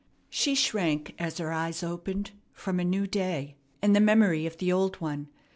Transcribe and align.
She 0.31 0.55
shrank, 0.55 1.13
as 1.19 1.37
her 1.37 1.51
eyes 1.51 1.83
opened, 1.83 2.31
from 2.53 2.79
a 2.79 2.83
new 2.83 3.05
day, 3.05 3.57
and 3.83 3.95
the 3.95 3.99
memory 3.99 4.47
of 4.47 4.57
the 4.57 4.71
old 4.71 4.95
one. 4.95 5.27